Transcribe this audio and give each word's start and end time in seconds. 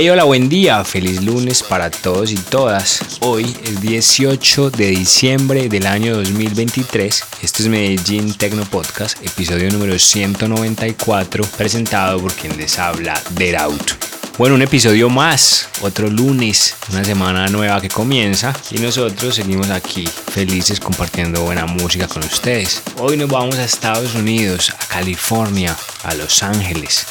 Hey, 0.00 0.10
hola, 0.10 0.22
buen 0.22 0.48
día, 0.48 0.84
feliz 0.84 1.24
lunes 1.24 1.64
para 1.64 1.90
todos 1.90 2.30
y 2.30 2.36
todas. 2.36 3.18
Hoy 3.18 3.44
es 3.64 3.80
18 3.80 4.70
de 4.70 4.90
diciembre 4.90 5.68
del 5.68 5.88
año 5.88 6.14
2023. 6.18 7.24
Este 7.42 7.62
es 7.64 7.68
Medellín 7.68 8.32
Tecno 8.32 8.64
Podcast, 8.64 9.20
episodio 9.26 9.68
número 9.72 9.98
194, 9.98 11.44
presentado 11.56 12.20
por 12.20 12.32
quien 12.32 12.56
les 12.56 12.78
habla, 12.78 13.20
Deraut. 13.30 13.94
Bueno, 14.38 14.54
un 14.54 14.62
episodio 14.62 15.10
más, 15.10 15.68
otro 15.80 16.08
lunes, 16.08 16.76
una 16.92 17.04
semana 17.04 17.48
nueva 17.48 17.80
que 17.80 17.88
comienza 17.88 18.54
y 18.70 18.78
nosotros 18.78 19.34
seguimos 19.34 19.68
aquí 19.70 20.06
felices 20.06 20.78
compartiendo 20.78 21.42
buena 21.42 21.66
música 21.66 22.06
con 22.06 22.22
ustedes. 22.22 22.84
Hoy 22.98 23.16
nos 23.16 23.28
vamos 23.28 23.56
a 23.56 23.64
Estados 23.64 24.14
Unidos, 24.14 24.70
a 24.78 24.86
California, 24.86 25.76
a 26.04 26.14
Los 26.14 26.44
Ángeles 26.44 27.04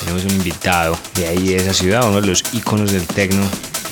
tenemos 0.00 0.24
un 0.24 0.32
invitado 0.32 0.98
de 1.14 1.26
ahí, 1.26 1.48
de 1.48 1.56
esa 1.56 1.74
ciudad, 1.74 2.08
uno 2.08 2.20
de 2.20 2.26
los 2.26 2.42
íconos 2.52 2.92
del 2.92 3.06
tecno 3.06 3.44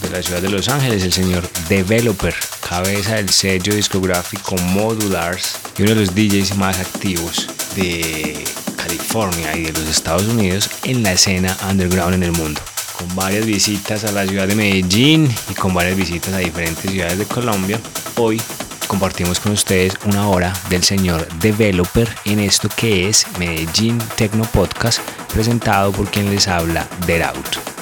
de 0.03 0.11
la 0.11 0.23
ciudad 0.23 0.43
de 0.43 0.49
Los 0.49 0.69
Ángeles, 0.69 1.03
el 1.03 1.13
señor 1.13 1.49
Developer, 1.69 2.35
cabeza 2.69 3.15
del 3.15 3.31
sello 3.31 3.75
discográfico 3.75 4.57
Modulars 4.57 5.57
y 5.79 5.83
uno 5.83 5.95
de 5.95 6.01
los 6.01 6.15
DJs 6.15 6.57
más 6.57 6.79
activos 6.79 7.49
de 7.77 8.45
California 8.77 9.57
y 9.57 9.63
de 9.63 9.73
los 9.73 9.89
Estados 9.89 10.25
Unidos 10.25 10.69
en 10.85 11.03
la 11.03 11.13
escena 11.13 11.57
underground 11.69 12.15
en 12.15 12.23
el 12.25 12.33
mundo. 12.33 12.61
Con 12.99 13.15
varias 13.15 13.47
visitas 13.47 14.05
a 14.05 14.13
la 14.13 14.27
ciudad 14.27 14.47
de 14.47 14.55
Medellín 14.55 15.33
y 15.51 15.55
con 15.55 15.73
varias 15.73 15.97
visitas 15.97 16.35
a 16.35 16.39
diferentes 16.39 16.91
ciudades 16.91 17.19
de 17.19 17.25
Colombia, 17.27 17.81
hoy 18.17 18.41
compartimos 18.93 19.41
con 19.41 19.53
ustedes 19.53 19.95
una 20.05 20.29
hora 20.29 20.53
del 20.69 20.83
señor 20.83 21.27
Developer 21.39 22.15
en 22.27 22.41
esto 22.41 22.69
que 22.69 23.09
es 23.09 23.27
Medellín 23.39 23.97
Tecno 24.17 24.45
Podcast, 24.45 25.01
presentado 25.33 25.93
por 25.93 26.11
quien 26.11 26.29
les 26.29 26.47
habla, 26.47 26.87
Deraut. 27.07 27.82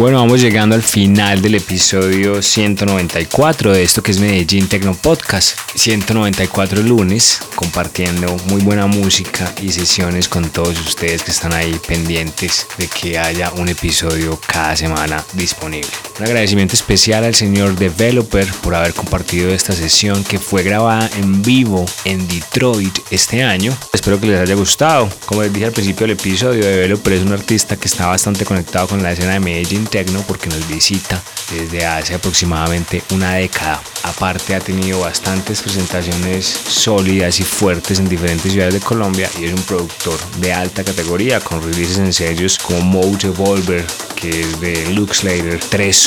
Bueno, 0.00 0.16
vamos 0.16 0.40
llegando 0.40 0.74
al 0.74 0.82
final 0.82 1.42
del 1.42 1.56
episodio 1.56 2.40
194 2.40 3.74
de 3.74 3.82
esto 3.82 4.02
que 4.02 4.12
es 4.12 4.18
Medellín 4.18 4.66
Tecno 4.66 4.94
Podcast. 4.94 5.58
194 5.74 6.80
lunes, 6.80 7.38
compartiendo 7.54 8.34
muy 8.48 8.62
buena 8.62 8.86
música 8.86 9.52
y 9.60 9.70
sesiones 9.72 10.26
con 10.26 10.48
todos 10.48 10.80
ustedes 10.80 11.22
que 11.22 11.32
están 11.32 11.52
ahí 11.52 11.78
pendientes 11.86 12.66
de 12.78 12.88
que 12.88 13.18
haya 13.18 13.52
un 13.58 13.68
episodio 13.68 14.40
cada 14.46 14.74
semana 14.74 15.22
disponible. 15.34 16.09
Un 16.20 16.26
agradecimiento 16.26 16.74
especial 16.74 17.24
al 17.24 17.34
señor 17.34 17.76
Developer 17.76 18.46
por 18.62 18.74
haber 18.74 18.92
compartido 18.92 19.48
esta 19.48 19.72
sesión 19.72 20.22
que 20.22 20.38
fue 20.38 20.62
grabada 20.62 21.08
en 21.16 21.42
vivo 21.42 21.86
en 22.04 22.28
Detroit 22.28 22.94
este 23.10 23.42
año. 23.42 23.74
Espero 23.94 24.20
que 24.20 24.26
les 24.26 24.38
haya 24.38 24.54
gustado. 24.54 25.08
Como 25.24 25.42
les 25.42 25.50
dije 25.50 25.64
al 25.64 25.72
principio 25.72 26.06
del 26.06 26.18
episodio, 26.18 26.62
Developer 26.62 27.14
es 27.14 27.22
un 27.22 27.32
artista 27.32 27.76
que 27.76 27.88
está 27.88 28.06
bastante 28.06 28.44
conectado 28.44 28.86
con 28.88 29.02
la 29.02 29.12
escena 29.12 29.32
de 29.32 29.40
Medellín 29.40 29.86
Tecno 29.86 30.22
porque 30.28 30.50
nos 30.50 30.68
visita 30.68 31.22
desde 31.50 31.86
hace 31.86 32.14
aproximadamente 32.14 33.02
una 33.12 33.36
década. 33.36 33.80
Aparte 34.02 34.54
ha 34.54 34.60
tenido 34.60 35.00
bastantes 35.00 35.62
presentaciones 35.62 36.46
sólidas 36.46 37.40
y 37.40 37.44
fuertes 37.44 37.98
en 37.98 38.10
diferentes 38.10 38.52
ciudades 38.52 38.74
de 38.74 38.80
Colombia 38.80 39.30
y 39.40 39.44
es 39.44 39.54
un 39.54 39.62
productor 39.62 40.18
de 40.38 40.52
alta 40.52 40.84
categoría 40.84 41.40
con 41.40 41.62
releases 41.62 41.98
en 41.98 42.12
sellos 42.12 42.58
como 42.58 42.80
Mode 42.82 43.28
Evolver, 43.28 43.86
que 44.16 44.40
es 44.40 44.60
de 44.60 44.92
Luke 44.92 45.14
Slater, 45.14 45.58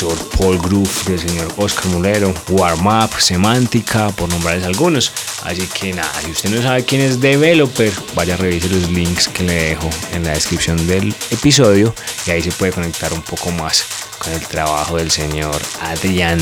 Tresor, 0.04 0.28
Paul 0.36 0.58
Groove 0.58 0.90
del 1.06 1.18
señor 1.18 1.48
Oscar 1.56 1.86
Mulero, 1.86 2.34
Warm 2.50 2.86
Up, 2.86 3.10
Semántica, 3.18 4.10
por 4.10 4.28
nombrarles 4.28 4.64
algunos. 4.64 5.12
Así 5.44 5.66
que 5.66 5.92
nada, 5.92 6.12
si 6.22 6.30
usted 6.30 6.50
no 6.50 6.62
sabe 6.62 6.84
quién 6.84 7.00
es 7.00 7.20
Developer, 7.20 7.92
vaya 8.14 8.34
a 8.34 8.36
revisar 8.36 8.70
los 8.70 8.90
links 8.90 9.28
que 9.28 9.44
le 9.44 9.54
dejo 9.54 9.88
en 10.12 10.24
la 10.24 10.32
descripción 10.32 10.86
del 10.86 11.14
episodio 11.30 11.94
y 12.26 12.30
ahí 12.30 12.42
se 12.42 12.52
puede 12.52 12.72
conectar 12.72 13.12
un 13.12 13.22
poco 13.22 13.50
más 13.52 13.84
con 14.18 14.32
el 14.32 14.46
trabajo 14.46 14.96
del 14.96 15.10
señor 15.10 15.60
Adrián 15.80 16.38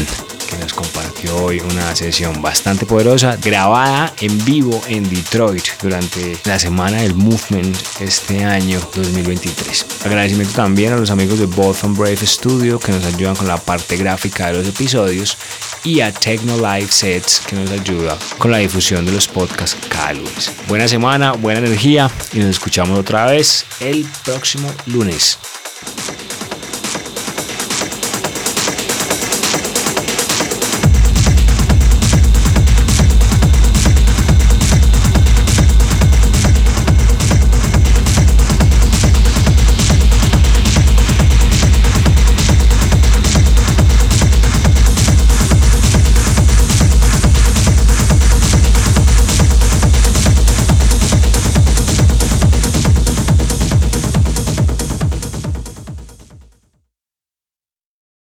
que 0.49 0.59
nos 0.59 0.75
compartió 0.75 1.37
hoy 1.37 1.61
una 1.61 1.95
sesión 1.97 2.43
bastante 2.43 2.85
poderosa 2.85 3.37
grabada 3.37 4.13
en 4.21 4.45
vivo 4.45 4.83
en 4.87 5.09
Detroit 5.09 5.65
durante 5.81 6.37
la 6.45 6.59
semana 6.59 7.01
del 7.01 7.15
Movement 7.15 7.77
este 8.01 8.45
año 8.45 8.79
2023. 8.95 9.87
Agradecimiento 10.05 10.55
también 10.55 10.93
a 10.93 10.97
los 10.97 11.11
amigos 11.11 11.39
de 11.39 11.47
Botham 11.47 11.95
Brave 11.95 12.19
Studio 12.27 12.79
que 12.79 12.93
nos 12.93 13.05
ayudan 13.05 13.35
con 13.35 13.49
la 13.49 13.57
parte 13.57 13.97
gráfica 13.97 14.49
de 14.49 14.59
los 14.59 14.69
episodios 14.69 15.39
y 15.85 16.01
a 16.01 16.13
Techno 16.13 16.57
Live 16.57 16.89
Sets 16.91 17.41
que 17.41 17.57
nos 17.57 17.71
ayuda 17.71 18.19
con 18.39 18.51
la 18.51 18.59
difusión 18.59 19.07
de 19.07 19.13
los 19.13 19.27
podcasts 19.29 19.77
cada 19.89 20.13
lunes. 20.13 20.53
Buena 20.69 20.87
semana, 20.87 21.33
buena 21.33 21.61
energía 21.61 22.11
y 22.33 22.39
nos 22.39 22.51
escuchamos 22.51 22.99
otra 22.99 23.27
vez 23.27 23.65
el 23.81 24.07
próximo 24.25 24.71
lunes. 24.87 25.39